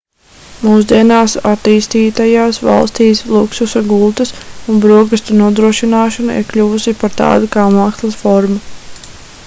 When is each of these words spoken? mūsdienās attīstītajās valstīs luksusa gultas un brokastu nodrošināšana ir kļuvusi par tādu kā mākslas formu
mūsdienās 0.67 1.33
attīstītajās 1.49 2.59
valstīs 2.67 3.21
luksusa 3.35 3.83
gultas 3.91 4.33
un 4.73 4.81
brokastu 4.87 5.37
nodrošināšana 5.43 6.39
ir 6.41 6.49
kļuvusi 6.55 6.95
par 7.03 7.17
tādu 7.21 7.51
kā 7.57 7.67
mākslas 7.77 8.19
formu 8.25 8.59